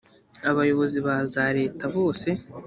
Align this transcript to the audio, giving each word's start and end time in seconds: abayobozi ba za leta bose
abayobozi 0.49 0.97
ba 1.07 1.15
za 1.33 1.45
leta 1.57 1.83
bose 1.95 2.29